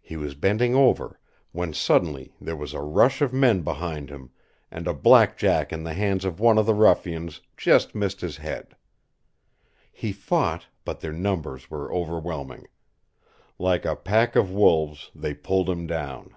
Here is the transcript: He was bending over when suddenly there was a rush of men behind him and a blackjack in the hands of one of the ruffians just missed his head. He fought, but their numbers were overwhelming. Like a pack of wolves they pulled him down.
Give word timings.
He 0.00 0.16
was 0.16 0.34
bending 0.34 0.74
over 0.74 1.20
when 1.52 1.72
suddenly 1.72 2.34
there 2.40 2.56
was 2.56 2.74
a 2.74 2.80
rush 2.80 3.22
of 3.22 3.32
men 3.32 3.60
behind 3.62 4.10
him 4.10 4.30
and 4.72 4.88
a 4.88 4.92
blackjack 4.92 5.72
in 5.72 5.84
the 5.84 5.94
hands 5.94 6.24
of 6.24 6.40
one 6.40 6.58
of 6.58 6.66
the 6.66 6.74
ruffians 6.74 7.40
just 7.56 7.94
missed 7.94 8.22
his 8.22 8.38
head. 8.38 8.74
He 9.92 10.10
fought, 10.10 10.66
but 10.84 10.98
their 10.98 11.12
numbers 11.12 11.70
were 11.70 11.92
overwhelming. 11.94 12.66
Like 13.56 13.84
a 13.84 13.94
pack 13.94 14.34
of 14.34 14.50
wolves 14.50 15.12
they 15.14 15.32
pulled 15.32 15.70
him 15.70 15.86
down. 15.86 16.34